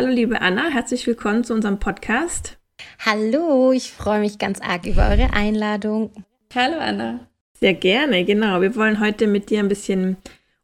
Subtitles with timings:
[0.00, 2.56] Hallo liebe Anna, herzlich willkommen zu unserem Podcast.
[3.04, 6.10] Hallo, ich freue mich ganz arg über eure Einladung.
[6.54, 7.28] Hallo Anna.
[7.52, 8.62] Sehr gerne, genau.
[8.62, 10.16] Wir wollen heute mit dir ein bisschen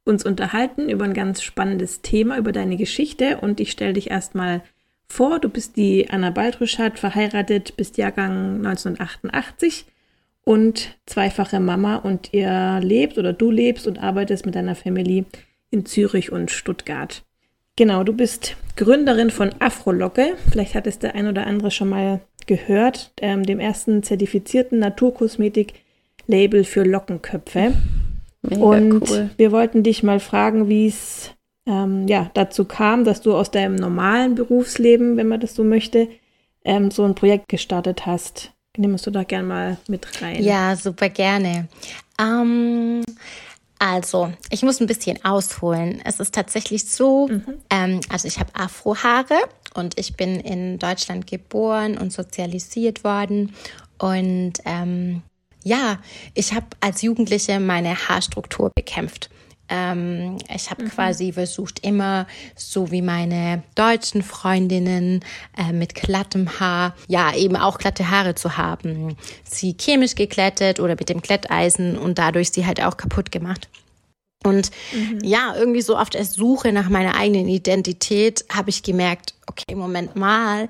[0.05, 4.63] uns unterhalten über ein ganz spannendes Thema, über deine Geschichte und ich stelle dich erstmal
[5.07, 5.39] vor.
[5.39, 9.85] Du bist die Anna Baldruschat, verheiratet, bist Jahrgang 1988
[10.45, 15.27] und zweifache Mama und ihr lebt oder du lebst und arbeitest mit deiner Family
[15.69, 17.23] in Zürich und Stuttgart.
[17.77, 20.37] Genau, du bist Gründerin von Afrolocke.
[20.51, 26.65] Vielleicht hat es der ein oder andere schon mal gehört, ähm, dem ersten zertifizierten Naturkosmetik-Label
[26.65, 27.75] für Lockenköpfe.
[28.43, 29.31] Mega und cool.
[29.37, 31.33] wir wollten dich mal fragen, wie es
[31.67, 36.09] ähm, ja, dazu kam, dass du aus deinem normalen Berufsleben, wenn man das so möchte,
[36.65, 38.53] ähm, so ein Projekt gestartet hast.
[38.77, 40.43] Nimmst du da gerne mal mit rein?
[40.43, 41.69] Ja, super gerne.
[42.21, 43.03] Ähm,
[43.79, 46.01] also, ich muss ein bisschen ausholen.
[46.05, 47.45] Es ist tatsächlich so, mhm.
[47.71, 49.37] ähm, also ich habe Afrohaare
[49.75, 53.55] und ich bin in Deutschland geboren und sozialisiert worden.
[53.99, 55.23] Und ähm,
[55.63, 55.99] ja,
[56.35, 59.31] ich habe als Jugendliche meine Haarstruktur bekämpft.
[59.69, 60.89] Ähm, ich habe mhm.
[60.89, 65.25] quasi versucht, immer so wie meine deutschen Freundinnen
[65.57, 69.17] äh, mit glattem Haar, ja, eben auch glatte Haare zu haben.
[69.45, 73.69] Sie chemisch geklettet oder mit dem Kletteisen und dadurch sie halt auch kaputt gemacht.
[74.45, 75.19] Und mhm.
[75.23, 80.15] ja, irgendwie so auf der Suche nach meiner eigenen Identität habe ich gemerkt, okay, Moment
[80.15, 80.69] mal,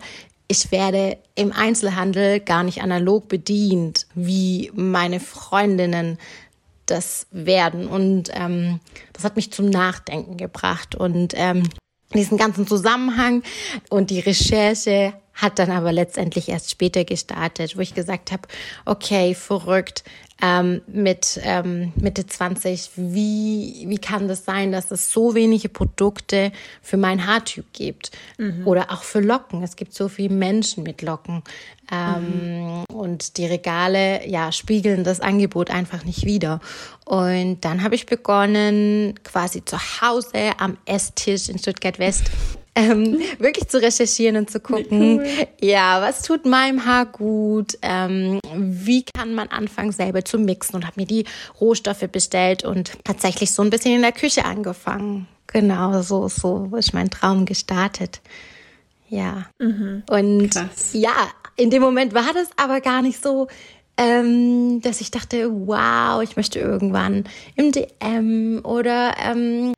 [0.49, 6.19] ich werde im Einzelhandel gar nicht analog bedient, wie meine Freundinnen
[6.87, 7.87] das werden.
[7.87, 8.81] Und ähm,
[9.13, 10.95] das hat mich zum Nachdenken gebracht.
[10.95, 11.69] Und ähm,
[12.15, 13.43] diesen ganzen Zusammenhang
[13.91, 18.49] und die Recherche hat dann aber letztendlich erst später gestartet, wo ich gesagt habe,
[18.87, 20.03] okay, verrückt,
[20.43, 26.53] ähm, mit ähm, Mitte 20, wie, wie kann das sein, dass es so wenige Produkte
[26.83, 28.11] für meinen Haartyp gibt?
[28.39, 28.67] Mhm.
[28.67, 29.63] Oder auch für Locken.
[29.63, 31.43] Es gibt so viele Menschen mit Locken.
[31.91, 32.85] Ähm, mhm.
[32.93, 36.61] Und die Regale, ja, spiegeln das Angebot einfach nicht wieder.
[37.05, 42.31] Und dann habe ich begonnen, quasi zu Hause am Esstisch in Stuttgart West
[42.77, 45.23] ähm, wirklich zu recherchieren und zu gucken,
[45.61, 50.87] ja, was tut meinem Haar gut, ähm, wie kann man anfangen selber zu mixen und
[50.87, 51.25] habe mir die
[51.59, 55.27] Rohstoffe bestellt und tatsächlich so ein bisschen in der Küche angefangen.
[55.47, 58.21] Genau, so, so ist mein Traum gestartet.
[59.09, 59.47] Ja.
[59.59, 60.03] Mhm.
[60.11, 60.91] Und Krass.
[60.93, 61.15] ja,
[61.57, 63.49] in dem Moment war das aber gar nicht so,
[63.97, 67.25] ähm, dass ich dachte, wow, ich möchte irgendwann
[67.55, 69.73] im DM oder ähm,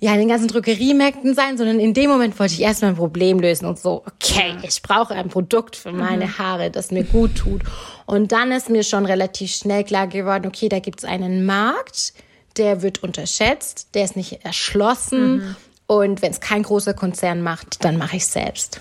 [0.00, 3.38] ja, in den ganzen Drogeriemärkten sein, sondern in dem Moment wollte ich erstmal ein Problem
[3.38, 6.38] lösen und so, okay, ich brauche ein Produkt für meine mhm.
[6.38, 7.62] Haare, das mir gut tut.
[8.04, 12.12] Und dann ist mir schon relativ schnell klar geworden, okay, da gibt es einen Markt,
[12.56, 15.36] der wird unterschätzt, der ist nicht erschlossen.
[15.36, 15.56] Mhm.
[15.86, 18.80] Und wenn es kein großer Konzern macht, dann mache ich es selbst.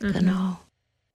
[0.00, 0.12] Mhm.
[0.12, 0.56] Genau.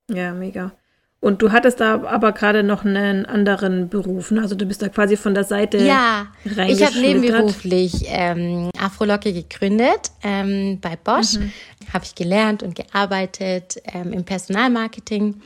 [0.10, 0.72] Ja, mega.
[1.20, 4.42] Und du hattest da aber gerade noch einen anderen Beruf, ne?
[4.42, 10.12] Also du bist da quasi von der Seite Ja, ich habe nebenberuflich ähm, Afrolocke gegründet
[10.24, 11.34] ähm, bei Bosch.
[11.34, 11.52] Mhm.
[11.92, 15.42] Habe ich gelernt und gearbeitet ähm, im Personalmarketing.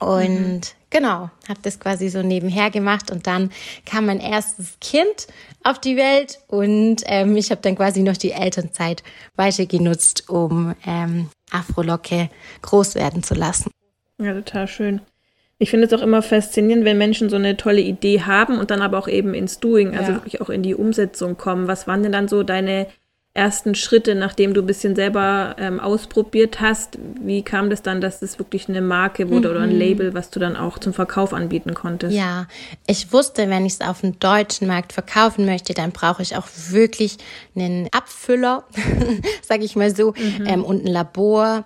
[0.00, 0.60] Und mhm.
[0.90, 3.12] genau, habe das quasi so nebenher gemacht.
[3.12, 3.52] Und dann
[3.86, 5.28] kam mein erstes Kind
[5.62, 6.40] auf die Welt.
[6.48, 9.04] Und ähm, ich habe dann quasi noch die Elternzeit
[9.36, 12.28] weiter genutzt, um ähm, Afrolocke
[12.62, 13.70] groß werden zu lassen.
[14.18, 15.00] Ja, total schön.
[15.58, 18.82] Ich finde es auch immer faszinierend, wenn Menschen so eine tolle Idee haben und dann
[18.82, 20.16] aber auch eben ins Doing, also ja.
[20.16, 21.68] wirklich auch in die Umsetzung kommen.
[21.68, 22.88] Was waren denn dann so deine
[23.34, 26.98] ersten Schritte, nachdem du ein bisschen selber ähm, ausprobiert hast?
[27.20, 29.54] Wie kam das dann, dass das wirklich eine Marke wurde mhm.
[29.54, 29.78] oder ein mhm.
[29.78, 32.14] Label, was du dann auch zum Verkauf anbieten konntest?
[32.14, 32.46] Ja,
[32.86, 36.46] ich wusste, wenn ich es auf dem deutschen Markt verkaufen möchte, dann brauche ich auch
[36.68, 37.16] wirklich
[37.56, 38.64] einen Abfüller,
[39.42, 40.46] sage ich mal so, mhm.
[40.46, 41.64] ähm, und ein Labor,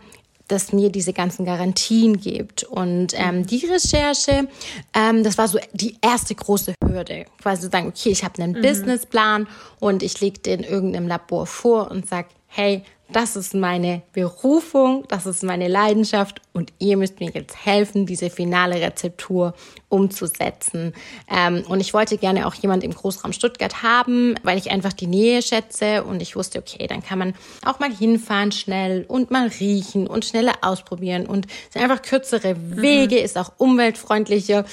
[0.48, 2.64] das mir diese ganzen Garantien gibt.
[2.64, 4.48] Und ähm, die Recherche,
[4.94, 7.26] ähm, das war so die erste große Hürde.
[7.42, 8.62] Quasi zu sagen, okay, ich habe einen mhm.
[8.62, 9.48] Businessplan
[9.80, 15.26] und ich lege den irgendeinem Labor vor und sage, hey, das ist meine Berufung, das
[15.26, 19.54] ist meine Leidenschaft und ihr müsst mir jetzt helfen, diese finale Rezeptur
[19.88, 20.92] umzusetzen.
[21.30, 25.06] Ähm, und ich wollte gerne auch jemand im Großraum Stuttgart haben, weil ich einfach die
[25.06, 29.48] Nähe schätze und ich wusste, okay, dann kann man auch mal hinfahren schnell und mal
[29.60, 32.82] riechen und schneller ausprobieren und es sind einfach kürzere mhm.
[32.82, 33.24] Wege, mhm.
[33.24, 34.64] ist auch umweltfreundlicher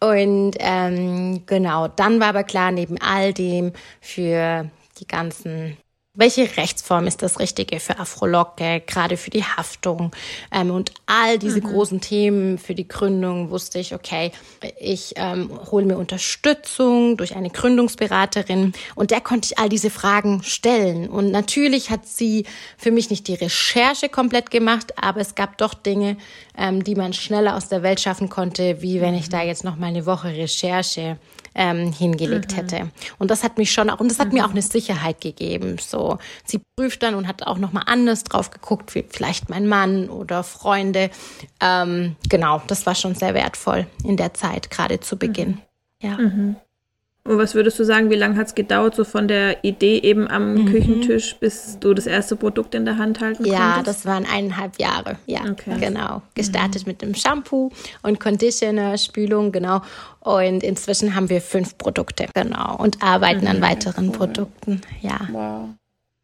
[0.00, 4.68] und ähm, genau, dann war aber klar, neben all dem für
[5.00, 5.76] die ganzen
[6.16, 10.10] welche Rechtsform ist das Richtige für Afrolocke, gerade für die Haftung
[10.50, 11.66] ähm, und all diese mhm.
[11.66, 14.32] großen Themen für die Gründung wusste ich, okay,
[14.80, 20.42] ich ähm, hole mir Unterstützung durch eine Gründungsberaterin und der konnte ich all diese Fragen
[20.42, 21.08] stellen.
[21.08, 22.46] Und natürlich hat sie
[22.78, 26.16] für mich nicht die Recherche komplett gemacht, aber es gab doch Dinge,
[26.56, 29.76] ähm, die man schneller aus der Welt schaffen konnte, wie wenn ich da jetzt noch
[29.76, 31.18] mal eine Woche Recherche
[31.56, 32.56] ähm, hingelegt mhm.
[32.56, 32.90] hätte.
[33.18, 34.34] Und das hat mich schon auch, und das hat mhm.
[34.34, 35.78] mir auch eine Sicherheit gegeben.
[35.78, 39.66] So, sie prüft dann und hat auch noch mal anders drauf geguckt, wie vielleicht mein
[39.66, 41.10] Mann oder Freunde.
[41.60, 45.58] Ähm, genau, das war schon sehr wertvoll in der Zeit, gerade zu Beginn.
[46.02, 46.08] Mhm.
[46.08, 46.18] Ja.
[47.26, 47.32] Mhm.
[47.32, 50.28] Und was würdest du sagen, wie lange hat es gedauert, so von der Idee eben
[50.28, 50.66] am mhm.
[50.66, 53.76] Küchentisch, bis du das erste Produkt in der Hand halten ja, konntest?
[53.76, 55.18] Ja, das waren eineinhalb Jahre.
[55.26, 55.76] Ja, okay.
[55.78, 56.22] genau.
[56.34, 56.90] Gestartet mhm.
[56.90, 57.70] mit dem Shampoo
[58.02, 59.82] und Conditioner, Spülung, genau.
[60.20, 62.76] Und inzwischen haben wir fünf Produkte, genau.
[62.76, 63.48] Und arbeiten mhm.
[63.48, 64.12] an weiteren cool.
[64.12, 64.80] Produkten.
[65.02, 65.20] Ja.
[65.30, 65.68] Wow.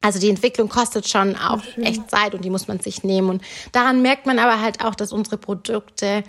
[0.03, 3.31] Also die Entwicklung kostet schon auch echt Zeit und die muss man sich nehmen.
[3.31, 6.25] Und daran merkt man aber halt auch, dass unsere Produkte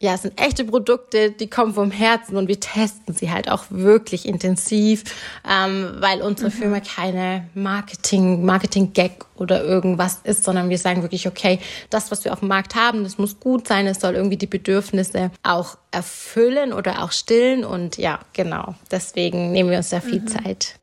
[0.00, 3.64] ja, es sind echte Produkte, die kommen vom Herzen und wir testen sie halt auch
[3.70, 5.02] wirklich intensiv,
[5.48, 6.54] ähm, weil unsere mhm.
[6.54, 11.58] Firma keine Marketing, Marketing-Gag oder irgendwas ist, sondern wir sagen wirklich, okay,
[11.90, 14.46] das, was wir auf dem Markt haben, das muss gut sein, es soll irgendwie die
[14.46, 18.76] Bedürfnisse auch erfüllen oder auch stillen und ja, genau.
[18.92, 20.28] Deswegen nehmen wir uns da viel mhm.
[20.28, 20.74] Zeit.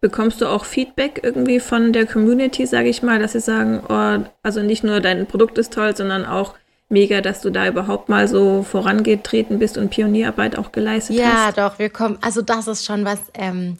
[0.00, 4.26] Bekommst du auch Feedback irgendwie von der Community, sage ich mal, dass sie sagen, oh,
[4.42, 6.54] also nicht nur dein Produkt ist toll, sondern auch
[6.90, 11.56] mega, dass du da überhaupt mal so vorangetreten bist und Pionierarbeit auch geleistet ja, hast.
[11.56, 13.78] Ja, doch, wir kommen, also das ist schon was, ähm,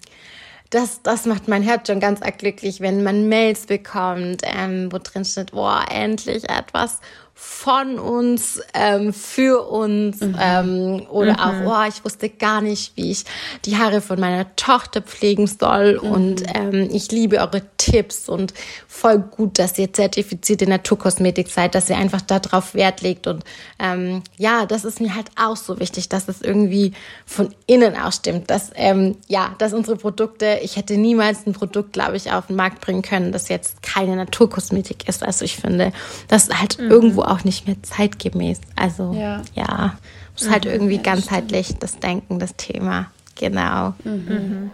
[0.70, 4.98] das, das macht mein Herz schon ganz arg glücklich, wenn man Mails bekommt, ähm, wo
[4.98, 7.00] drin steht, boah, endlich etwas,
[7.42, 10.36] von uns, ähm, für uns mhm.
[10.38, 11.66] ähm, oder mhm.
[11.66, 13.24] auch, oh, ich wusste gar nicht, wie ich
[13.64, 16.10] die Haare von meiner Tochter pflegen soll mhm.
[16.10, 18.52] und ähm, ich liebe eure Tipps und
[18.86, 23.42] voll gut, dass ihr zertifizierte Naturkosmetik seid, dass ihr einfach darauf Wert legt und
[23.78, 26.92] ähm, ja, das ist mir halt auch so wichtig, dass es irgendwie
[27.24, 31.94] von innen aus stimmt, dass ähm, ja, dass unsere Produkte, ich hätte niemals ein Produkt,
[31.94, 35.92] glaube ich, auf den Markt bringen können, das jetzt keine Naturkosmetik ist, also ich finde,
[36.28, 36.90] das halt mhm.
[36.90, 38.60] irgendwo auch nicht mehr zeitgemäß.
[38.76, 39.98] Also ja, ja
[40.36, 41.82] ist halt mhm, irgendwie ja, ganzheitlich stimmt.
[41.82, 43.10] das Denken, das Thema.
[43.38, 43.94] Genau.
[44.04, 44.70] Mhm.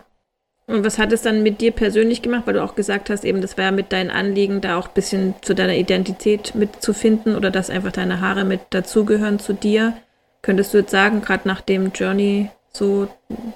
[0.68, 3.40] Und was hat es dann mit dir persönlich gemacht, weil du auch gesagt hast, eben
[3.40, 7.70] das wäre mit deinen Anliegen, da auch ein bisschen zu deiner Identität mitzufinden oder dass
[7.70, 9.96] einfach deine Haare mit dazugehören zu dir.
[10.42, 13.08] Könntest du jetzt sagen, gerade nach dem Journey, so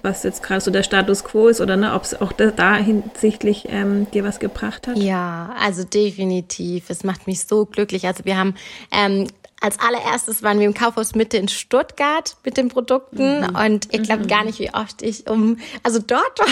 [0.03, 2.77] was jetzt gerade so der Status quo ist oder ne, ob es auch da, da
[2.77, 4.97] hinsichtlich ähm, dir was gebracht hat?
[4.99, 6.91] Ja, also definitiv.
[6.91, 8.07] Es macht mich so glücklich.
[8.07, 8.55] Also wir haben
[8.93, 9.27] ähm,
[9.61, 13.57] als allererstes waren wir im Kaufhaus Mitte in Stuttgart mit den Produkten mhm.
[13.57, 14.29] und ihr glaubt mhm.
[14.29, 16.47] gar nicht, wie oft ich um, also dort war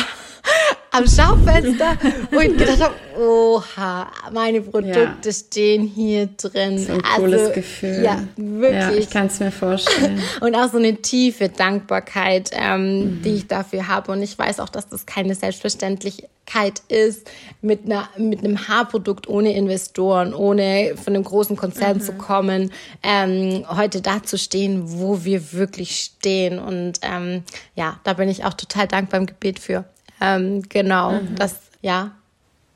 [0.90, 1.97] am Schaufenster
[2.30, 5.33] und gedacht habe, oha, meine Produkte ja.
[5.33, 6.78] stehen hier drin.
[6.78, 8.02] So ein also, cooles Gefühl.
[8.02, 8.73] Ja, wirklich.
[8.73, 10.23] Ja, ich kann es mir vorstellen.
[10.40, 13.23] Und auch so eine tiefe Dankbarkeit, ähm, mhm.
[13.23, 14.12] die ich dafür habe.
[14.12, 17.28] Und ich weiß auch, dass das keine Selbstverständlichkeit ist,
[17.61, 22.02] mit, einer, mit einem Haarprodukt ohne Investoren, ohne von einem großen Konzern mhm.
[22.02, 26.59] zu kommen, ähm, heute dazustehen, wo wir wirklich stehen.
[26.59, 27.42] Und ähm,
[27.75, 29.85] ja, da bin ich auch total dankbar im Gebet für.
[30.21, 31.37] Ähm, genau, mhm.
[31.37, 32.13] dass, ja,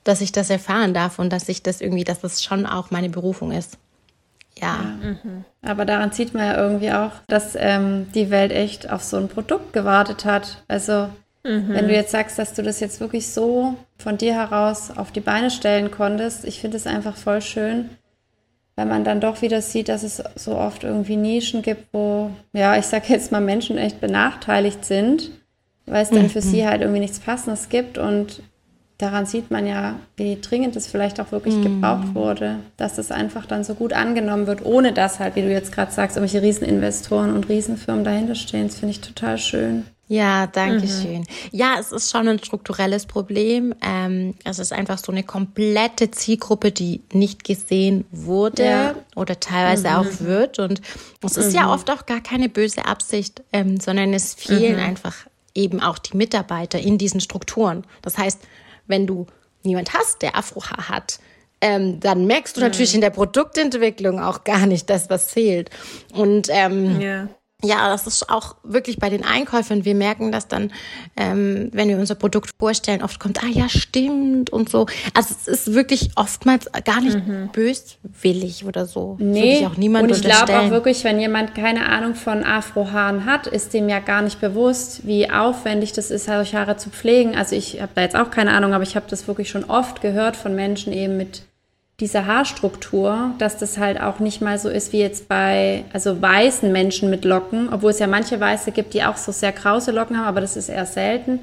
[0.05, 3.09] dass ich das erfahren darf und dass ich das irgendwie, dass das schon auch meine
[3.09, 3.79] Berufung ist.
[4.61, 4.79] Ja.
[5.03, 5.45] ja mhm.
[5.63, 9.29] Aber daran sieht man ja irgendwie auch, dass ähm, die Welt echt auf so ein
[9.29, 10.63] Produkt gewartet hat.
[10.69, 11.09] Also,
[11.45, 11.69] mhm.
[11.69, 15.21] wenn du jetzt sagst, dass du das jetzt wirklich so von dir heraus auf die
[15.21, 17.91] Beine stellen konntest, ich finde es einfach voll schön,
[18.75, 22.77] weil man dann doch wieder sieht, dass es so oft irgendwie Nischen gibt, wo, ja,
[22.77, 25.31] ich sag jetzt mal, Menschen echt benachteiligt sind
[25.87, 26.67] weil es dann für sie mhm.
[26.67, 28.43] halt irgendwie nichts Passendes gibt und
[29.03, 31.62] daran sieht man ja, wie dringend es vielleicht auch wirklich mm.
[31.62, 35.51] gebraucht wurde, dass das einfach dann so gut angenommen wird, ohne dass halt, wie du
[35.51, 38.69] jetzt gerade sagst, irgendwelche Rieseninvestoren und Riesenfirmen dahinter stehen.
[38.69, 39.85] Das finde ich total schön.
[40.07, 41.03] Ja, danke mhm.
[41.03, 41.27] schön.
[41.53, 43.75] Ja, es ist schon ein strukturelles Problem.
[43.83, 48.95] Ähm, es ist einfach so eine komplette Zielgruppe, die nicht gesehen wurde ja.
[49.17, 49.95] oder teilweise mhm.
[49.95, 50.59] auch wird.
[50.59, 50.83] Und
[51.25, 51.61] es ist mhm.
[51.61, 54.83] ja oft auch gar keine böse Absicht, ähm, sondern es fehlen mhm.
[54.83, 57.85] einfach eben auch die Mitarbeiter in diesen Strukturen.
[58.03, 58.41] Das heißt,
[58.87, 59.27] wenn du
[59.63, 61.19] niemand hast, der Afrohaar hat,
[61.61, 62.97] ähm, dann merkst du natürlich mhm.
[62.97, 65.71] in der Produktentwicklung auch gar nicht das, was fehlt.
[66.13, 67.29] Und ähm, ja
[67.64, 69.85] ja, das ist auch wirklich bei den Einkäufern.
[69.85, 70.73] Wir merken das dann,
[71.16, 74.87] ähm, wenn wir unser Produkt vorstellen, oft kommt, ah ja, stimmt und so.
[75.14, 77.50] Also es ist wirklich oftmals gar nicht mhm.
[77.52, 79.16] böswillig oder so.
[79.21, 83.26] Nee, ich auch niemand und ich glaube auch wirklich, wenn jemand keine Ahnung von Afrohaaren
[83.26, 87.37] hat, ist dem ja gar nicht bewusst, wie aufwendig das ist, solche Haare zu pflegen.
[87.37, 90.00] Also ich habe da jetzt auch keine Ahnung, aber ich habe das wirklich schon oft
[90.00, 91.42] gehört von Menschen eben mit
[92.03, 96.73] diese Haarstruktur, dass das halt auch nicht mal so ist wie jetzt bei also weißen
[96.73, 100.19] Menschen mit Locken, obwohl es ja manche Weiße gibt, die auch so sehr krause Locken
[100.19, 101.39] haben, aber das ist eher selten.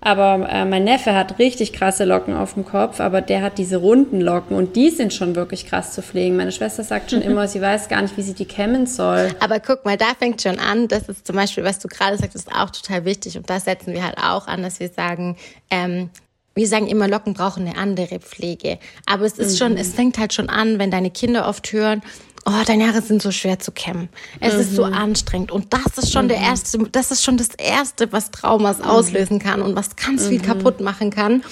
[0.00, 3.76] Aber äh, mein Neffe hat richtig krasse Locken auf dem Kopf, aber der hat diese
[3.76, 6.36] runden Locken und die sind schon wirklich krass zu pflegen.
[6.36, 9.30] Meine Schwester sagt schon immer, sie weiß gar nicht, wie sie die kämmen soll.
[9.38, 12.34] Aber guck mal, da fängt schon an, das ist zum Beispiel, was du gerade sagst,
[12.34, 15.36] ist auch total wichtig und das setzen wir halt auch an, dass wir sagen,
[15.70, 16.10] ähm,
[16.54, 18.78] wir sagen immer, Locken brauchen eine andere Pflege.
[19.06, 19.58] Aber es ist mhm.
[19.58, 22.02] schon, es fängt halt schon an, wenn deine Kinder oft hören,
[22.46, 24.08] oh, deine Haare sind so schwer zu kämmen.
[24.40, 24.60] Es mhm.
[24.60, 24.94] ist so mhm.
[24.94, 25.50] anstrengend.
[25.50, 26.30] Und das ist schon mhm.
[26.30, 28.84] der erste, das ist schon das erste, was Traumas mhm.
[28.84, 30.44] auslösen kann und was ganz viel mhm.
[30.44, 31.42] kaputt machen kann.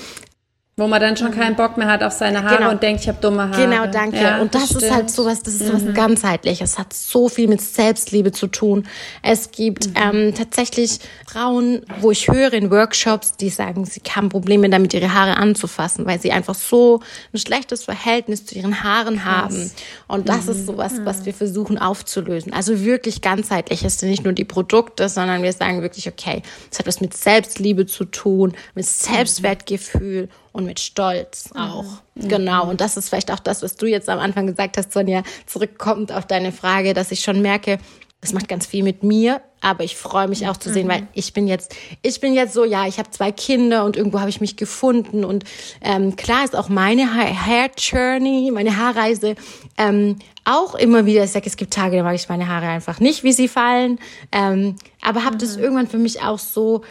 [0.78, 2.70] Wo man dann schon keinen Bock mehr hat auf seine Haare genau.
[2.70, 3.62] und denkt, ich habe dumme Haare.
[3.62, 4.16] Genau, danke.
[4.16, 5.88] Ja, und das, das ist halt sowas, das ist mhm.
[5.88, 6.72] was ganzheitliches.
[6.72, 8.88] Es hat so viel mit Selbstliebe zu tun.
[9.20, 9.94] Es gibt mhm.
[9.96, 15.12] ähm, tatsächlich Frauen, wo ich höre in Workshops, die sagen, sie haben Probleme damit, ihre
[15.12, 17.00] Haare anzufassen, weil sie einfach so
[17.34, 19.70] ein schlechtes Verhältnis zu ihren Haaren haben.
[20.08, 20.52] Und das mhm.
[20.52, 22.54] ist sowas, was wir versuchen aufzulösen.
[22.54, 23.84] Also wirklich ganzheitlich.
[23.84, 27.14] Es sind nicht nur die Produkte, sondern wir sagen wirklich, okay, es hat was mit
[27.14, 31.84] Selbstliebe zu tun, mit Selbstwertgefühl und mit Stolz auch.
[32.14, 32.28] Mhm.
[32.28, 32.68] Genau.
[32.68, 36.12] Und das ist vielleicht auch das, was du jetzt am Anfang gesagt hast, Sonja, zurückkommt
[36.12, 37.78] auf deine Frage, dass ich schon merke,
[38.22, 40.90] das macht ganz viel mit mir, aber ich freue mich auch zu sehen, mhm.
[40.90, 44.20] weil ich bin jetzt, ich bin jetzt so, ja, ich habe zwei Kinder und irgendwo
[44.20, 45.42] habe ich mich gefunden und
[45.80, 49.34] ähm, klar ist auch meine Hair Journey, meine Haarreise
[49.76, 51.24] ähm, auch immer wieder.
[51.24, 53.98] Ich sage, es gibt Tage, da mag ich meine Haare einfach nicht, wie sie fallen,
[54.30, 55.40] ähm, aber habe mhm.
[55.40, 56.82] das irgendwann für mich auch so,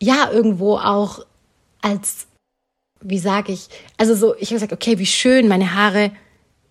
[0.00, 1.24] ja, irgendwo auch
[1.82, 2.27] als
[3.00, 6.10] wie sage ich, also so, ich habe gesagt, okay, wie schön, meine Haare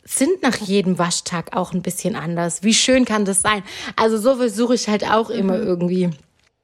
[0.03, 2.63] sind nach jedem Waschtag auch ein bisschen anders.
[2.63, 3.63] Wie schön kann das sein?
[3.95, 5.67] Also so versuche ich halt auch immer mhm.
[5.67, 6.09] irgendwie,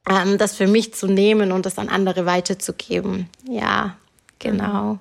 [0.10, 3.30] ähm, das für mich zu nehmen und das an andere weiterzugeben.
[3.50, 3.98] Ja,
[4.40, 5.00] genau.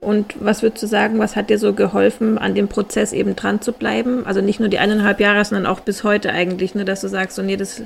[0.00, 3.60] Und was würdest du sagen, was hat dir so geholfen, an dem Prozess eben dran
[3.60, 4.26] zu bleiben?
[4.26, 7.36] Also nicht nur die eineinhalb Jahre, sondern auch bis heute eigentlich, ne, dass du sagst,
[7.36, 7.82] so, nee, das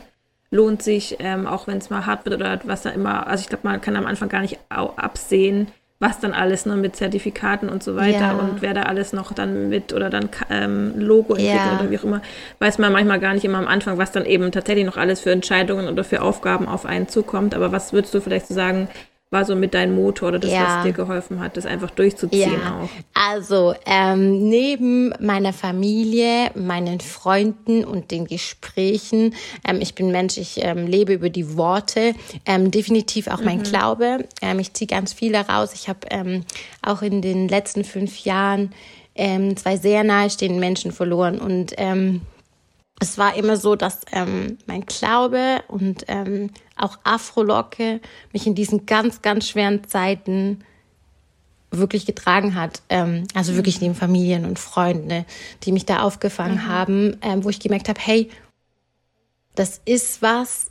[0.51, 3.27] lohnt sich, ähm, auch wenn es mal hart wird oder was da immer.
[3.27, 6.95] Also ich glaube, man kann am Anfang gar nicht absehen, was dann alles ne, mit
[6.95, 8.33] Zertifikaten und so weiter ja.
[8.33, 11.79] und wer da alles noch dann mit oder dann ähm, Logo entwickelt ja.
[11.81, 12.21] oder wie auch immer,
[12.59, 15.33] weiß man manchmal gar nicht immer am Anfang, was dann eben tatsächlich noch alles für
[15.33, 17.55] Entscheidungen oder für Aufgaben auf einen zukommt.
[17.55, 18.89] Aber was würdest du vielleicht so sagen,
[19.31, 20.77] war so mit deinem Motor oder das, ja.
[20.77, 22.81] was dir geholfen hat, das einfach durchzuziehen ja.
[22.81, 22.89] auch?
[23.13, 29.35] Also ähm, neben meiner Familie, meinen Freunden und den Gesprächen,
[29.67, 32.15] ähm, ich bin Mensch, ich ähm, lebe über die Worte,
[32.45, 33.63] ähm, definitiv auch mein mhm.
[33.65, 34.19] Glaube.
[34.43, 35.75] Ähm, ich ziehe ganz viel daraus.
[35.75, 36.45] Ich habe ähm,
[36.83, 38.73] auch in den letzten fünf Jahren
[39.17, 42.21] ähm, zwei sehr nahestehende Menschen verloren und ähm,
[43.01, 48.01] es war immer so, dass ähm, mein Glaube und ähm, auch Afrolocke
[48.33, 50.65] mich in diesen ganz, ganz schweren Zeiten
[51.71, 52.81] wirklich getragen hat.
[52.89, 55.27] Ähm, also wirklich neben Familien und Freunde,
[55.63, 56.67] die mich da aufgefangen mhm.
[56.67, 58.31] haben, ähm, wo ich gemerkt habe, hey,
[59.55, 60.71] das ist was,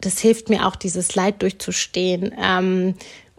[0.00, 2.34] das hilft mir auch, dieses Leid durchzustehen.
[2.40, 2.94] Ähm,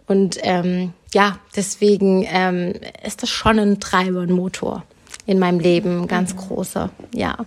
[0.06, 2.72] und ähm, ja, deswegen ähm,
[3.04, 4.84] ist das schon ein Treiber, ein Motor
[5.26, 6.38] in meinem Leben, ganz mhm.
[6.38, 7.44] großer, ja.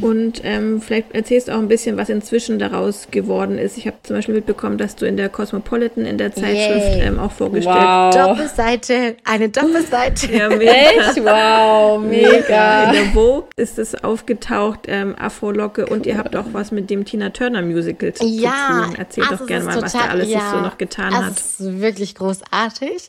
[0.00, 3.76] Und ähm, vielleicht erzählst du auch ein bisschen, was inzwischen daraus geworden ist.
[3.76, 7.32] Ich habe zum Beispiel mitbekommen, dass du in der Cosmopolitan in der Zeitschrift ähm, auch
[7.32, 8.14] vorgestellt wow.
[8.14, 10.32] Doppelseite, eine Doppelseite.
[10.32, 10.72] ja, mega.
[10.72, 11.24] Echt?
[11.24, 12.84] Wow, mega.
[12.84, 17.04] In der Vogue ist es aufgetaucht, ähm, Afro-Locke und ihr habt auch was mit dem
[17.04, 18.94] Tina Turner Musical zu, ja, tun.
[18.98, 21.26] Erzähl also doch gerne mal, total, was da alles ja, sich so noch getan also
[21.26, 21.32] hat.
[21.32, 23.08] Das ist wirklich großartig.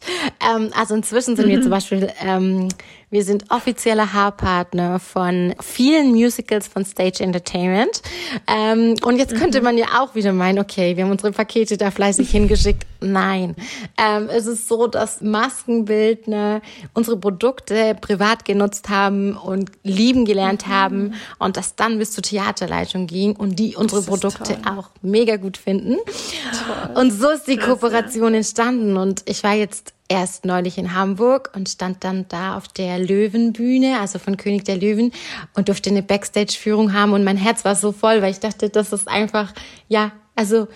[0.55, 2.69] Ähm, also inzwischen sind wir zum Beispiel, ähm,
[3.11, 8.01] wir sind offizieller Haarpartner von vielen Musicals von Stage Entertainment.
[8.47, 9.63] Ähm, und jetzt könnte mhm.
[9.63, 12.85] man ja auch wieder meinen, okay, wir haben unsere Pakete da fleißig hingeschickt.
[13.01, 13.55] Nein,
[13.97, 16.61] ähm, es ist so, dass Maskenbildner
[16.93, 20.71] unsere Produkte privat genutzt haben und lieben gelernt mhm.
[20.71, 24.77] haben und das dann bis zur Theaterleitung ging und die unsere Produkte toll.
[24.77, 25.97] auch mega gut finden.
[26.05, 27.01] Toll.
[27.01, 31.69] Und so ist die Kooperation entstanden und ich war jetzt erst neulich in Hamburg und
[31.69, 35.13] stand dann da auf der Löwenbühne, also von König der Löwen
[35.53, 38.91] und durfte eine Backstage-Führung haben und mein Herz war so voll, weil ich dachte, das
[38.91, 39.53] ist einfach,
[39.87, 40.67] ja, also,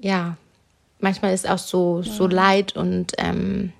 [0.00, 0.36] ja,
[1.00, 3.72] manchmal ist auch so, so Leid und, ähm,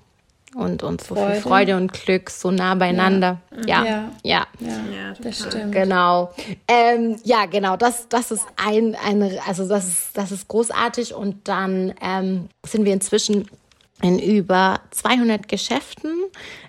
[0.55, 1.31] und, und so Freude.
[1.31, 3.41] viel Freude und Glück so nah beieinander.
[3.65, 4.47] Ja, ja, ja.
[4.59, 4.67] ja.
[4.67, 5.71] ja das stimmt.
[5.71, 6.31] Genau.
[6.67, 7.75] Ähm, ja, genau.
[7.75, 11.15] Das, das ist ein, eine, also das ist, das ist großartig.
[11.15, 13.47] Und dann ähm, sind wir inzwischen
[14.03, 16.11] in über 200 Geschäften,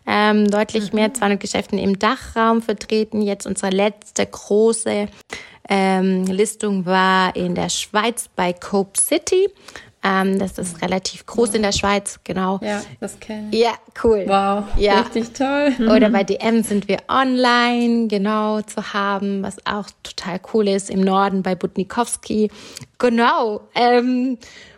[0.06, 0.98] ähm, deutlich mhm.
[0.98, 3.20] mehr 200 Geschäften im Dachraum vertreten.
[3.20, 5.08] Jetzt unsere letzte große
[5.68, 9.48] ähm, Listung war in der Schweiz bei Cope City.
[10.06, 11.54] Ähm, das ist relativ groß wow.
[11.56, 12.60] in der Schweiz, genau.
[12.62, 13.60] Ja, das kenne ich.
[13.60, 13.72] Ja,
[14.04, 14.24] cool.
[14.26, 15.00] Wow, ja.
[15.00, 15.72] richtig toll.
[15.80, 20.90] Oder bei DM sind wir online, genau, zu haben, was auch total cool ist.
[20.90, 22.50] Im Norden bei Butnikowski.
[22.98, 23.62] Genau.
[23.74, 24.36] Ähm,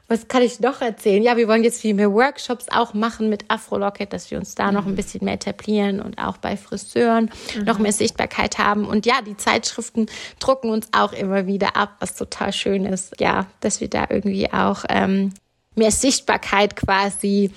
[0.09, 1.23] was kann ich noch erzählen?
[1.23, 4.69] Ja, wir wollen jetzt viel mehr Workshops auch machen mit Afrolocket, dass wir uns da
[4.69, 4.75] mhm.
[4.75, 7.65] noch ein bisschen mehr etablieren und auch bei Friseuren mhm.
[7.65, 8.87] noch mehr Sichtbarkeit haben.
[8.87, 10.07] Und ja, die Zeitschriften
[10.39, 13.21] drucken uns auch immer wieder ab, was total schön ist.
[13.21, 15.33] Ja, dass wir da irgendwie auch ähm,
[15.75, 17.51] mehr Sichtbarkeit quasi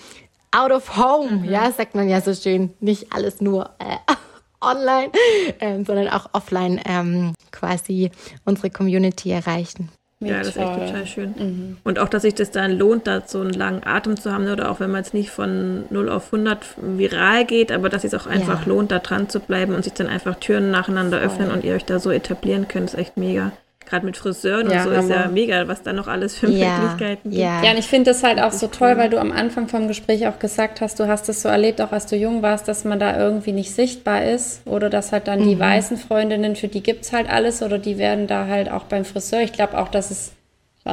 [0.51, 1.44] out of home, mhm.
[1.46, 2.74] ja, sagt man ja so schön.
[2.79, 3.98] Nicht alles nur äh,
[4.62, 5.12] online,
[5.60, 8.10] ähm, sondern auch offline ähm, quasi
[8.46, 9.91] unsere Community erreichen.
[10.21, 11.33] Ja, das ist echt total schön.
[11.38, 11.77] Mhm.
[11.85, 14.69] Und auch, dass sich das dann lohnt, da so einen langen Atem zu haben, oder
[14.69, 18.27] auch wenn man jetzt nicht von 0 auf 100 viral geht, aber dass es auch
[18.27, 18.67] einfach ja.
[18.67, 21.27] lohnt, da dran zu bleiben und sich dann einfach Türen nacheinander Voll.
[21.27, 23.53] öffnen und ihr euch da so etablieren könnt, ist echt mega
[23.89, 26.77] gerade mit Friseuren ja, und so ist ja mega, was da noch alles für ja,
[26.77, 27.41] Möglichkeiten gibt.
[27.41, 29.88] Ja, ja und ich finde das halt auch so toll, weil du am Anfang vom
[29.88, 32.86] Gespräch auch gesagt hast, du hast es so erlebt, auch als du jung warst, dass
[32.86, 35.50] man da irgendwie nicht sichtbar ist oder dass halt dann mhm.
[35.50, 38.84] die weißen Freundinnen, für die gibt es halt alles oder die werden da halt auch
[38.84, 39.41] beim Friseur.
[39.41, 40.31] Ich glaube auch, dass es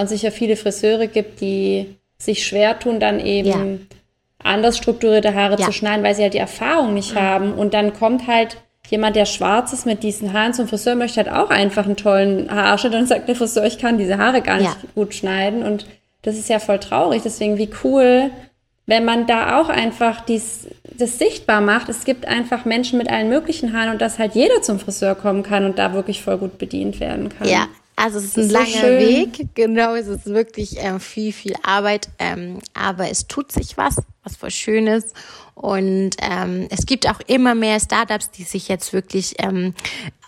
[0.06, 3.88] sicher viele Friseure gibt, die sich schwer tun, dann eben
[4.42, 7.20] anders strukturierte Haare zu schneiden, weil sie halt die Erfahrung nicht mhm.
[7.20, 11.16] haben und dann kommt halt jemand, der schwarz ist mit diesen Haaren zum Friseur, möchte
[11.16, 12.94] halt auch einfach einen tollen Haarschnitt.
[12.94, 14.88] Und sagt der Friseur, ich kann diese Haare gar nicht ja.
[14.94, 15.62] gut schneiden.
[15.62, 15.86] Und
[16.22, 17.22] das ist ja voll traurig.
[17.24, 18.30] Deswegen, wie cool,
[18.86, 21.88] wenn man da auch einfach dies, das sichtbar macht.
[21.88, 25.42] Es gibt einfach Menschen mit allen möglichen Haaren und dass halt jeder zum Friseur kommen
[25.42, 27.48] kann und da wirklich voll gut bedient werden kann.
[27.48, 31.54] Ja, also es ist ein langer so Weg, genau, es ist wirklich ähm, viel, viel
[31.62, 35.14] Arbeit, ähm, aber es tut sich was, was voll schön ist.
[35.54, 39.72] Und ähm, es gibt auch immer mehr Startups, die sich jetzt wirklich ähm,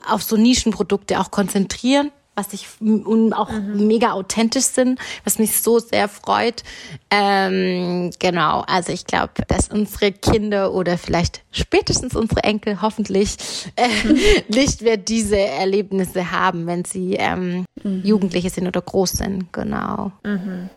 [0.08, 3.88] auf so Nischenprodukte auch konzentrieren was ich und auch mhm.
[3.88, 6.62] mega authentisch sind, was mich so sehr freut.
[7.10, 13.36] Ähm, genau, also ich glaube, dass unsere Kinder oder vielleicht spätestens unsere Enkel hoffentlich
[13.74, 14.18] äh, mhm.
[14.48, 18.02] nicht mehr diese Erlebnisse haben, wenn sie ähm, mhm.
[18.04, 19.52] Jugendliche sind oder groß sind.
[19.52, 20.12] Genau.
[20.24, 20.70] Mhm.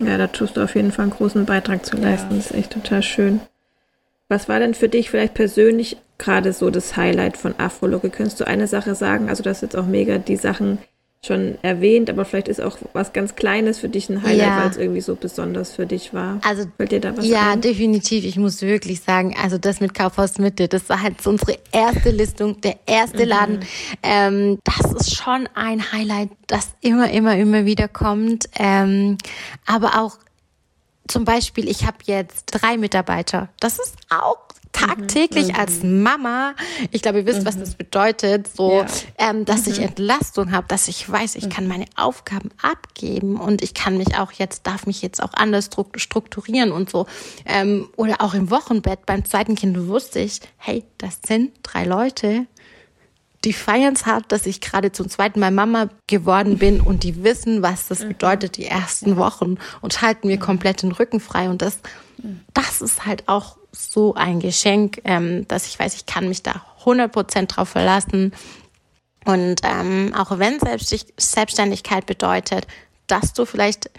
[0.00, 2.32] Ja, da tust du auf jeden Fall einen großen Beitrag zu leisten.
[2.32, 2.36] Ja.
[2.36, 3.40] Das ist echt total schön.
[4.28, 8.10] Was war denn für dich vielleicht persönlich gerade so das Highlight von Afrologe?
[8.10, 9.28] Könntest du eine Sache sagen?
[9.28, 10.78] Also, das ist jetzt auch mega die Sachen
[11.24, 14.62] schon erwähnt, aber vielleicht ist auch was ganz Kleines für dich ein Highlight, ja.
[14.62, 16.40] weil es irgendwie so besonders für dich war.
[16.44, 17.60] Also Fällt dir da was ja, ein?
[17.60, 18.24] definitiv.
[18.24, 22.10] Ich muss wirklich sagen, also das mit Kaufhaus Mitte, das war halt so unsere erste
[22.10, 23.28] Listung, der erste mhm.
[23.28, 23.60] Laden.
[24.02, 28.48] Ähm, das ist schon ein Highlight, das immer, immer, immer wieder kommt.
[28.58, 29.18] Ähm,
[29.66, 30.18] aber auch
[31.08, 33.48] zum Beispiel, ich habe jetzt drei Mitarbeiter.
[33.60, 34.45] Das ist auch
[34.76, 35.56] tagtäglich mhm.
[35.56, 36.54] als Mama,
[36.90, 37.46] ich glaube, ihr wisst, mhm.
[37.46, 38.86] was das bedeutet, so, ja.
[39.18, 39.72] ähm, dass mhm.
[39.72, 41.50] ich Entlastung habe, dass ich weiß, ich mhm.
[41.50, 45.70] kann meine Aufgaben abgeben und ich kann mich auch jetzt, darf mich jetzt auch anders
[45.96, 47.06] strukturieren und so.
[47.46, 52.46] Ähm, oder auch im Wochenbett beim zweiten Kind wusste ich, hey, das sind drei Leute,
[53.44, 57.22] die feiern es hart, dass ich gerade zum zweiten Mal Mama geworden bin und die
[57.22, 58.08] wissen, was das mhm.
[58.08, 61.48] bedeutet, die ersten Wochen und halten mir komplett den Rücken frei.
[61.48, 61.78] Und das,
[62.54, 66.64] das ist halt auch so ein Geschenk, ähm, dass ich weiß, ich kann mich da
[66.84, 68.32] 100% drauf verlassen.
[69.24, 72.66] Und ähm, auch wenn Selbstständigkeit bedeutet,
[73.06, 73.90] dass du vielleicht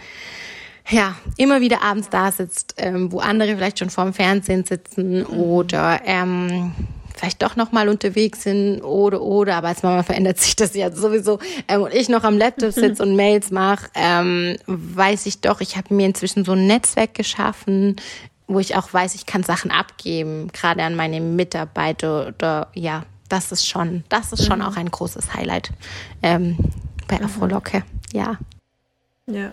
[0.90, 5.26] ja immer wieder abends da sitzt, ähm, wo andere vielleicht schon vorm Fernsehen sitzen mhm.
[5.26, 6.72] oder ähm,
[7.18, 10.90] vielleicht doch noch mal unterwegs sind oder oder aber als Mama verändert sich das ja
[10.90, 15.60] sowieso ähm, und ich noch am Laptop sitze und Mails mache ähm, weiß ich doch
[15.60, 17.96] ich habe mir inzwischen so ein Netzwerk geschaffen
[18.48, 23.52] wo ich auch weiß, ich kann Sachen abgeben, gerade an meine Mitarbeiter oder ja, das
[23.52, 24.64] ist schon, das ist schon mhm.
[24.64, 25.70] auch ein großes Highlight
[26.22, 26.56] ähm,
[27.06, 27.26] bei mhm.
[27.26, 28.38] Afrolocke, ja.
[29.26, 29.52] Ja.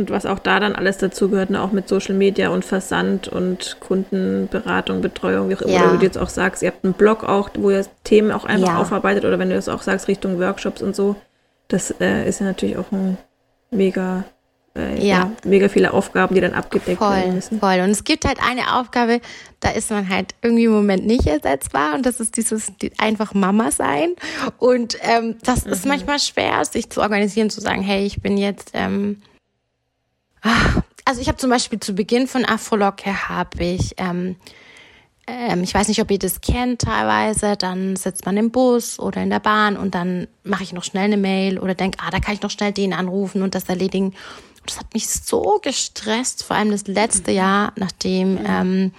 [0.00, 1.60] Und was auch da dann alles dazugehört, ne?
[1.60, 5.82] auch mit Social Media und Versand und Kundenberatung, Betreuung, wie auch immer, ja.
[5.82, 8.46] oder wie du jetzt auch sagst, ihr habt einen Blog auch, wo ihr Themen auch
[8.46, 8.78] einfach ja.
[8.78, 11.16] aufarbeitet oder wenn du das auch sagst, Richtung Workshops und so,
[11.68, 13.18] das äh, ist ja natürlich auch ein
[13.70, 14.24] mega
[14.74, 15.18] äh, ja.
[15.18, 15.32] ja.
[15.44, 17.60] mega viele Aufgaben, die dann abgedeckt voll, werden müssen.
[17.60, 17.80] Voll.
[17.80, 19.20] Und es gibt halt eine Aufgabe,
[19.58, 23.34] da ist man halt irgendwie im Moment nicht ersetzbar und das ist dieses die, einfach
[23.34, 24.14] Mama sein.
[24.58, 25.72] Und ähm, das mhm.
[25.72, 29.20] ist manchmal schwer, sich zu organisieren, zu sagen, hey, ich bin jetzt ähm,
[31.04, 34.36] also ich habe zum Beispiel zu Beginn von Afrolocke habe ich ähm,
[35.26, 39.22] ähm, ich weiß nicht, ob ihr das kennt teilweise, dann sitzt man im Bus oder
[39.22, 42.20] in der Bahn und dann mache ich noch schnell eine Mail oder denke, ah, da
[42.20, 44.14] kann ich noch schnell den anrufen und das erledigen
[44.66, 48.92] das hat mich so gestresst, vor allem das letzte Jahr, nachdem ähm,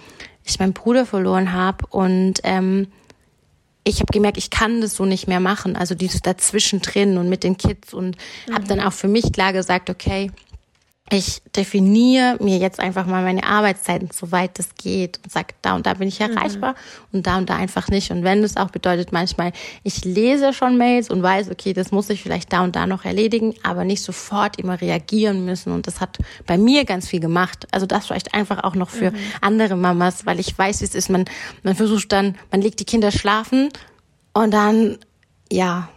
[0.44, 1.86] ich meinen Bruder verloren habe.
[1.88, 2.88] Und ähm,
[3.84, 5.76] ich habe gemerkt, ich kann das so nicht mehr machen.
[5.76, 8.16] Also dieses dazwischen drin und mit den Kids und
[8.48, 8.54] mhm.
[8.54, 10.30] habe dann auch für mich klar gesagt, okay,
[11.12, 15.86] ich definiere mir jetzt einfach mal meine Arbeitszeiten, soweit es geht und sage, da und
[15.86, 16.30] da bin ich mhm.
[16.30, 17.18] erreichbar mhm.
[17.18, 18.10] und da und da einfach nicht.
[18.10, 22.08] Und wenn es auch bedeutet, manchmal, ich lese schon Mails und weiß, okay, das muss
[22.10, 25.72] ich vielleicht da und da noch erledigen, aber nicht sofort immer reagieren müssen.
[25.72, 27.66] Und das hat bei mir ganz viel gemacht.
[27.72, 29.16] Also das vielleicht einfach auch noch für mhm.
[29.40, 31.10] andere Mamas, weil ich weiß, wie es ist.
[31.10, 31.26] Man,
[31.62, 33.68] man versucht dann, man legt die Kinder schlafen
[34.32, 34.98] und dann
[35.52, 35.90] ja,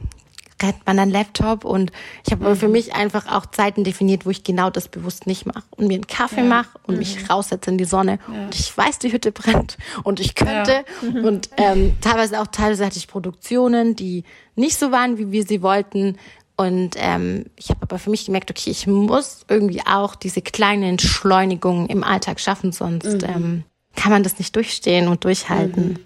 [0.61, 1.91] rennt man an Laptop und
[2.25, 2.55] ich habe mhm.
[2.55, 5.95] für mich einfach auch Zeiten definiert, wo ich genau das bewusst nicht mache und mir
[5.95, 6.43] einen Kaffee ja.
[6.43, 6.99] mache und mhm.
[6.99, 8.45] mich raussetze in die Sonne ja.
[8.45, 11.09] und ich weiß, die Hütte brennt und ich könnte ja.
[11.09, 11.25] mhm.
[11.25, 14.23] und ähm, teilweise auch teilweise hatte ich Produktionen, die
[14.55, 16.17] nicht so waren, wie wir sie wollten
[16.57, 20.87] und ähm, ich habe aber für mich gemerkt, okay, ich muss irgendwie auch diese kleine
[20.87, 23.27] Entschleunigung im Alltag schaffen, sonst mhm.
[23.27, 23.63] ähm,
[23.95, 25.99] kann man das nicht durchstehen und durchhalten.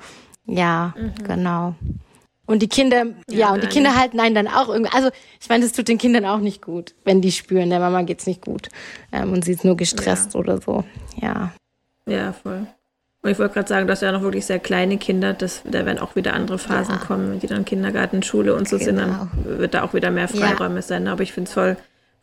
[0.45, 0.57] Mhm.
[0.57, 1.23] Ja, mhm.
[1.23, 1.75] genau.
[2.49, 4.91] Und die Kinder, ja, ja und die Kinder halten einen dann auch irgendwie.
[4.91, 8.01] Also ich meine, das tut den Kindern auch nicht gut, wenn die spüren, der Mama
[8.01, 8.69] geht's nicht gut
[9.11, 10.39] ähm, und sie ist nur gestresst ja.
[10.39, 10.83] oder so.
[11.21, 11.51] Ja.
[12.07, 12.65] Ja, voll.
[13.21, 15.99] Und ich wollte gerade sagen, dass ja noch wirklich sehr kleine Kinder, das, da werden
[15.99, 17.01] auch wieder andere Phasen ja.
[17.01, 18.85] kommen, die dann Kindergarten, Schule und so genau.
[18.85, 19.59] sind, dann genau.
[19.59, 21.07] wird da auch wieder mehr Freiräume sein.
[21.07, 21.77] Aber ich finde es voll,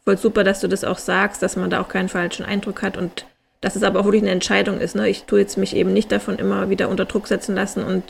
[0.05, 2.97] voll super, dass du das auch sagst, dass man da auch keinen falschen Eindruck hat
[2.97, 3.27] und
[3.61, 4.97] dass es aber auch wirklich eine Entscheidung ist.
[4.97, 5.09] Ne?
[5.09, 8.03] Ich tue jetzt mich eben nicht davon immer wieder unter Druck setzen lassen und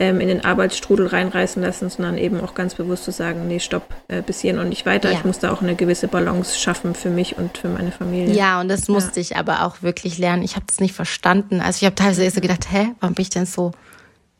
[0.00, 3.94] ähm, in den Arbeitsstrudel reinreißen lassen, sondern eben auch ganz bewusst zu sagen, nee, stopp,
[4.08, 5.10] äh, bis hierhin und nicht weiter.
[5.10, 5.18] Ja.
[5.18, 8.34] Ich muss da auch eine gewisse Balance schaffen für mich und für meine Familie.
[8.34, 9.22] Ja, und das musste ja.
[9.22, 10.42] ich aber auch wirklich lernen.
[10.42, 11.60] Ich habe das nicht verstanden.
[11.60, 13.70] Also ich habe teilweise so gedacht, hä, warum bin ich denn so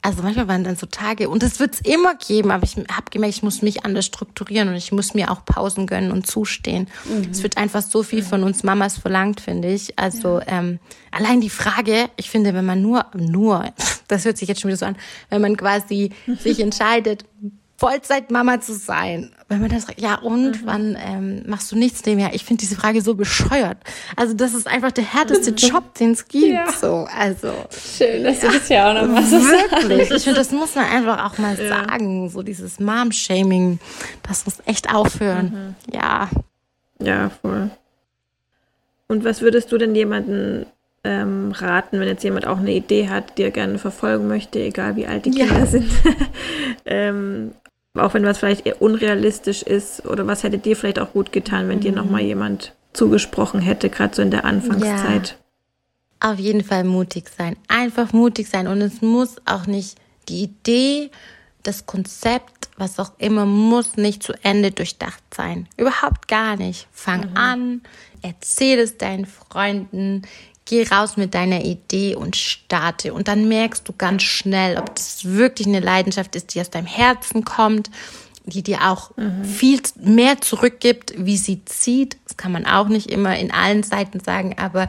[0.04, 3.42] also manchmal waren dann so Tage, und es immer geben, aber ich habe gemerkt, ich
[3.42, 6.88] muss mich anders strukturieren und ich muss mir auch Pausen gönnen und zustehen.
[7.06, 7.30] Mhm.
[7.30, 9.98] Es wird einfach so viel von uns Mamas verlangt, finde ich.
[9.98, 10.58] Also ja.
[10.58, 10.78] ähm,
[11.10, 13.72] allein die Frage, ich finde, wenn man nur, nur,
[14.08, 14.96] das hört sich jetzt schon wieder so an,
[15.30, 17.24] wenn man quasi sich entscheidet,
[17.76, 19.32] Vollzeitmama zu sein.
[19.48, 20.66] Wenn man das ja und mhm.
[20.66, 22.34] wann ähm, machst du nichts nebenher?
[22.34, 23.78] Ich finde diese Frage so bescheuert.
[24.16, 26.46] Also das ist einfach der härteste Job, den es gibt.
[26.46, 26.70] Ja.
[26.70, 29.32] So, also schön, dass ja, du das ja auch noch machst.
[29.32, 31.68] Wirklich, ich finde, das muss man einfach auch mal ja.
[31.68, 32.30] sagen.
[32.30, 33.80] So dieses Mom-Shaming,
[34.26, 35.76] das muss echt aufhören.
[35.90, 35.94] Mhm.
[35.94, 36.30] Ja.
[37.00, 37.70] Ja, voll.
[39.08, 40.66] Und was würdest du denn jemanden
[41.02, 44.96] ähm, raten, wenn jetzt jemand auch eine Idee hat, die er gerne verfolgen möchte, egal
[44.96, 45.66] wie alt die Kinder ja.
[45.66, 45.90] sind?
[46.86, 47.52] ähm,
[48.02, 51.68] auch wenn was vielleicht eher unrealistisch ist oder was hätte dir vielleicht auch gut getan,
[51.68, 51.82] wenn mhm.
[51.82, 55.36] dir nochmal jemand zugesprochen hätte, gerade so in der Anfangszeit?
[56.22, 56.32] Ja.
[56.32, 57.56] Auf jeden Fall mutig sein.
[57.68, 58.66] Einfach mutig sein.
[58.66, 59.96] Und es muss auch nicht
[60.28, 61.10] die Idee,
[61.62, 65.68] das Konzept, was auch immer, muss nicht zu Ende durchdacht sein.
[65.76, 66.88] Überhaupt gar nicht.
[66.92, 67.36] Fang mhm.
[67.36, 67.80] an,
[68.22, 70.22] erzähl es deinen Freunden,
[70.66, 73.12] geh raus mit deiner Idee und starte.
[73.12, 76.86] Und dann merkst du ganz schnell, ob das wirklich eine Leidenschaft ist, die aus deinem
[76.86, 77.90] Herzen kommt,
[78.46, 79.44] die dir auch mhm.
[79.44, 82.18] viel mehr zurückgibt, wie sie zieht.
[82.26, 84.88] Das kann man auch nicht immer in allen Seiten sagen, aber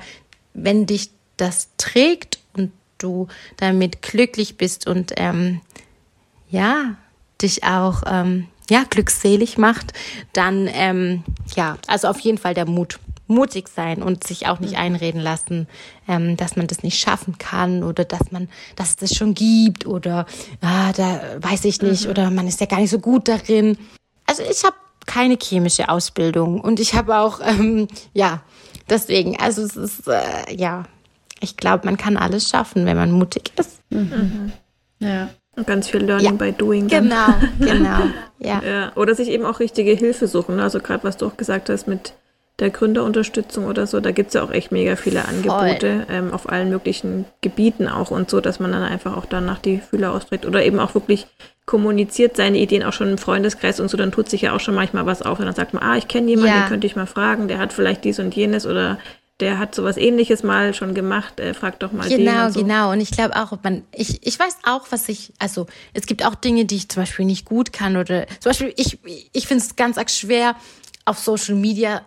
[0.53, 5.61] wenn dich das trägt und du damit glücklich bist und ähm,
[6.49, 6.95] ja,
[7.41, 9.93] dich auch ähm, ja, glückselig macht,
[10.33, 11.23] dann ähm,
[11.55, 14.79] ja, also auf jeden Fall der Mut mutig sein und sich auch nicht mhm.
[14.79, 15.67] einreden lassen,
[16.07, 19.85] ähm, dass man das nicht schaffen kann oder dass man, dass es das schon gibt
[19.85, 20.25] oder
[20.61, 22.11] ah, da weiß ich nicht mhm.
[22.11, 23.77] oder man ist ja gar nicht so gut darin.
[24.25, 28.41] Also ich habe keine chemische Ausbildung und ich habe auch ähm, ja
[28.89, 30.83] deswegen also es ist äh, ja
[31.41, 33.81] ich glaube man kann alles schaffen wenn man mutig ist.
[33.89, 34.51] Mhm.
[34.99, 35.29] Ja.
[35.55, 36.31] Und ganz viel Learning ja.
[36.31, 36.87] by Doing.
[36.87, 37.03] Dann.
[37.03, 37.99] Genau, genau.
[38.37, 38.61] Ja.
[38.61, 38.91] ja.
[38.95, 40.59] Oder sich eben auch richtige Hilfe suchen.
[40.59, 42.13] Also gerade was du auch gesagt hast mit
[42.59, 43.99] der Gründerunterstützung oder so.
[43.99, 48.11] Da gibt es ja auch echt mega viele Angebote ähm, auf allen möglichen Gebieten auch
[48.11, 51.27] und so, dass man dann einfach auch danach die Fühler austrägt oder eben auch wirklich
[51.65, 54.75] kommuniziert seine Ideen auch schon im Freundeskreis und so, dann tut sich ja auch schon
[54.75, 56.61] manchmal was auf und dann sagt man, ah, ich kenne jemanden, ja.
[56.61, 58.99] den könnte ich mal fragen, der hat vielleicht dies und jenes oder
[59.39, 62.61] der hat sowas ähnliches mal schon gemacht, äh, frag doch mal Genau, den so.
[62.61, 62.91] genau.
[62.91, 66.35] Und ich glaube auch, man, ich, ich weiß auch, was ich, also es gibt auch
[66.35, 68.99] Dinge, die ich zum Beispiel nicht gut kann oder zum Beispiel, ich,
[69.33, 70.55] ich finde es ganz arg schwer,
[71.03, 72.01] auf Social Media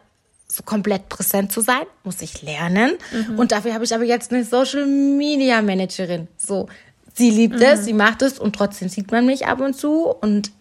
[0.64, 2.92] komplett präsent zu sein, muss ich lernen.
[3.12, 3.38] Mhm.
[3.38, 6.28] Und dafür habe ich aber jetzt eine Social Media Managerin.
[6.36, 6.68] So,
[7.14, 7.62] sie liebt mhm.
[7.62, 10.52] es, sie macht es und trotzdem sieht man mich ab und zu und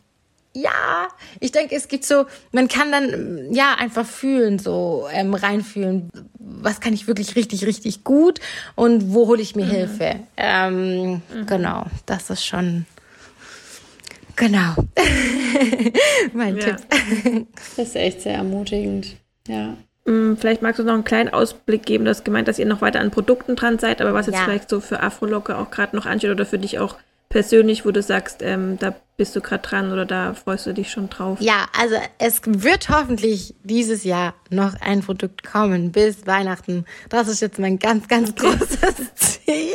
[0.53, 1.07] ja,
[1.39, 6.79] ich denke, es gibt so, man kann dann ja einfach fühlen, so ähm, reinfühlen, was
[6.79, 8.39] kann ich wirklich richtig, richtig gut
[8.75, 9.69] und wo hole ich mir mhm.
[9.69, 10.15] Hilfe.
[10.35, 11.45] Ähm, mhm.
[11.45, 12.85] Genau, das ist schon
[14.35, 14.75] genau
[16.33, 16.73] mein ja.
[16.73, 17.47] Tipp.
[17.75, 19.15] Das ist echt sehr ermutigend.
[19.47, 19.77] Ja.
[20.07, 22.05] Mm, vielleicht magst du noch einen kleinen Ausblick geben.
[22.05, 24.45] Du hast gemeint, dass ihr noch weiter an Produkten dran seid, aber was jetzt ja.
[24.45, 26.95] vielleicht so für Afrolocke auch gerade noch ansteht oder für dich auch
[27.29, 30.91] persönlich, wo du sagst, ähm, da bist du gerade dran oder da freust du dich
[30.91, 31.41] schon drauf?
[31.41, 36.85] Ja, also es wird hoffentlich dieses Jahr noch ein Produkt kommen bis Weihnachten.
[37.09, 39.73] Das ist jetzt mein ganz, ganz großes Ziel.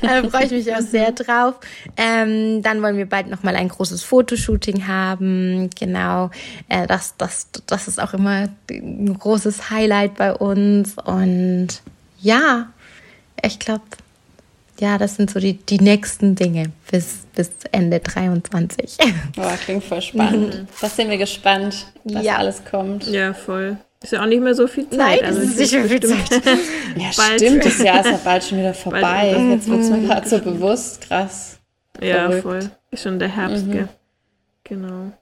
[0.00, 1.56] da freue ich mich auch sehr drauf.
[1.98, 5.68] Ähm, dann wollen wir bald nochmal ein großes Fotoshooting haben.
[5.78, 6.30] Genau.
[6.70, 10.96] Äh, das, das, das ist auch immer ein großes Highlight bei uns.
[11.04, 11.68] Und
[12.20, 12.72] ja,
[13.44, 13.82] ich glaube,
[14.82, 18.98] ja, das sind so die, die nächsten Dinge bis, bis Ende 23.
[19.36, 20.66] Boah, klingt voll spannend.
[20.80, 22.36] Das sind wir gespannt, was ja.
[22.36, 23.06] alles kommt.
[23.06, 23.76] Ja, voll.
[24.02, 24.98] Ist ja auch nicht mehr so viel Zeit.
[24.98, 26.30] Nein, also ist nicht mehr viel Zeit.
[26.96, 27.40] ja, bald.
[27.40, 29.00] stimmt, das Jahr ist ja bald schon wieder vorbei.
[29.00, 30.06] Bald, Jetzt wird es mir mhm.
[30.08, 31.02] gerade so bewusst.
[31.02, 31.60] Krass.
[32.00, 32.42] Ja, Verrückt.
[32.42, 32.70] voll.
[32.90, 33.72] Ist schon der Herbst, mhm.
[33.72, 33.88] gell?
[34.64, 35.12] Genau.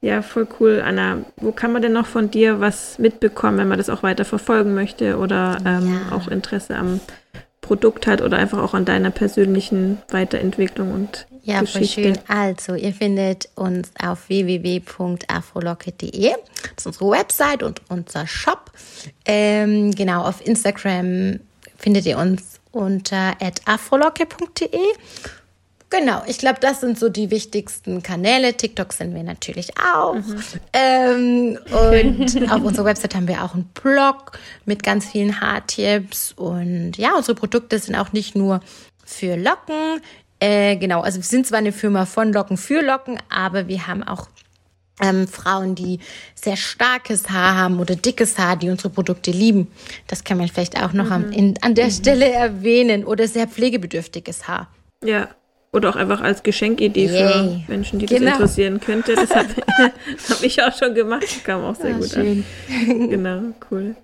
[0.00, 1.18] Ja, voll cool, Anna.
[1.36, 4.74] Wo kann man denn noch von dir was mitbekommen, wenn man das auch weiter verfolgen
[4.74, 6.16] möchte oder ähm, ja.
[6.16, 7.00] auch Interesse am
[7.64, 12.02] Produkt hat oder einfach auch an deiner persönlichen Weiterentwicklung und ja, Geschichte.
[12.02, 12.22] Ja, schön.
[12.28, 16.30] Also, ihr findet uns auf www.afrolocket.de.
[16.30, 16.38] Das
[16.76, 18.70] ist unsere Website und unser Shop.
[19.24, 21.40] Ähm, genau, auf Instagram
[21.78, 23.32] findet ihr uns unter
[23.64, 24.68] afrolocket.de
[25.96, 28.54] Genau, ich glaube, das sind so die wichtigsten Kanäle.
[28.54, 30.14] TikTok sind wir natürlich auch.
[30.14, 30.42] Mhm.
[30.72, 34.32] Ähm, und auf unserer Website haben wir auch einen Blog
[34.64, 36.32] mit ganz vielen Haartipps.
[36.32, 38.60] Und ja, unsere Produkte sind auch nicht nur
[39.04, 40.00] für Locken.
[40.40, 44.02] Äh, genau, also wir sind zwar eine Firma von Locken für Locken, aber wir haben
[44.02, 44.28] auch
[45.00, 46.00] ähm, Frauen, die
[46.34, 49.70] sehr starkes Haar haben oder dickes Haar, die unsere Produkte lieben.
[50.08, 51.12] Das kann man vielleicht auch noch mhm.
[51.12, 51.90] am, in, an der mhm.
[51.92, 53.04] Stelle erwähnen.
[53.04, 54.68] Oder sehr pflegebedürftiges Haar.
[55.04, 55.28] Ja,
[55.74, 57.64] oder auch einfach als Geschenkidee Yay.
[57.66, 58.24] für Menschen, die genau.
[58.26, 59.14] das interessieren könnte.
[59.16, 59.48] Das habe
[60.28, 61.24] hab ich auch schon gemacht.
[61.24, 62.44] Das kam auch sehr ah, gut schön.
[62.70, 63.08] an.
[63.10, 63.96] Genau, cool.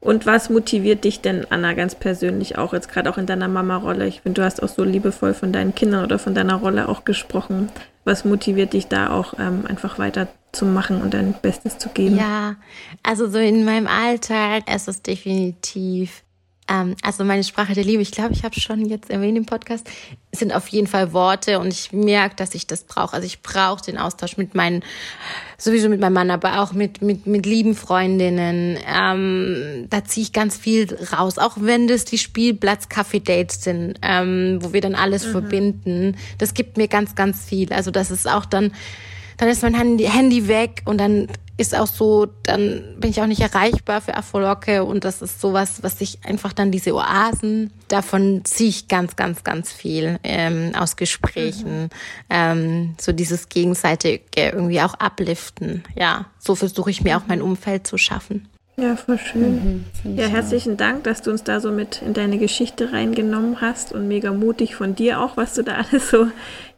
[0.00, 4.08] Und was motiviert dich denn, Anna, ganz persönlich auch, jetzt gerade auch in deiner Mama-Rolle?
[4.08, 7.04] Ich finde, du hast auch so liebevoll von deinen Kindern oder von deiner Rolle auch
[7.04, 7.68] gesprochen.
[8.04, 12.16] Was motiviert dich da auch ähm, einfach weiter zu machen und dein Bestes zu geben?
[12.16, 12.56] Ja,
[13.04, 16.24] also so in meinem Alltag ist es definitiv
[16.68, 19.88] ähm, also meine Sprache der Liebe, ich glaube, ich habe schon jetzt erwähnt im Podcast,
[20.30, 23.14] sind auf jeden Fall Worte und ich merke, dass ich das brauche.
[23.14, 24.82] Also ich brauche den Austausch mit meinen,
[25.58, 28.78] sowieso mit meinem Mann, aber auch mit, mit, mit lieben Freundinnen.
[28.86, 34.72] Ähm, da ziehe ich ganz viel raus, auch wenn das die Spielplatz-Kaffee-Dates sind, ähm, wo
[34.72, 35.30] wir dann alles mhm.
[35.32, 36.16] verbinden.
[36.38, 37.72] Das gibt mir ganz, ganz viel.
[37.72, 38.72] Also das ist auch dann,
[39.42, 41.26] dann ist mein Handy, Handy weg und dann
[41.56, 45.82] ist auch so, dann bin ich auch nicht erreichbar für Afolocke und das ist sowas,
[45.82, 50.94] was ich einfach dann diese Oasen, davon ziehe ich ganz, ganz, ganz viel ähm, aus
[50.94, 51.88] Gesprächen, mhm.
[52.30, 55.82] ähm, so dieses gegenseitige irgendwie auch upliften.
[55.96, 58.46] Ja, so versuche ich mir auch mein Umfeld zu schaffen.
[58.82, 59.84] Ja, voll schön.
[60.02, 63.92] Mhm, ja, herzlichen Dank, dass du uns da so mit in deine Geschichte reingenommen hast
[63.92, 66.26] und mega mutig von dir auch, was du da alles so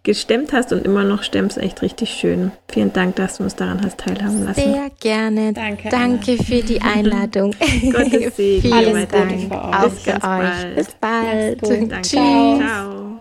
[0.02, 1.56] gestemmt hast und immer noch stemmst.
[1.56, 2.52] Echt richtig schön.
[2.70, 4.60] Vielen Dank, dass du uns daran hast teilhaben lassen.
[4.60, 5.54] Sehr gerne.
[5.54, 5.88] Danke.
[5.88, 7.54] Danke für die Einladung.
[7.90, 8.60] Gottes Segen.
[8.60, 9.50] Vielen Dank.
[9.50, 10.20] Auch Bis für euch.
[10.20, 10.76] Bald.
[10.76, 11.62] Bis bald.
[11.62, 12.10] Tschüss.
[12.10, 13.13] Ciao.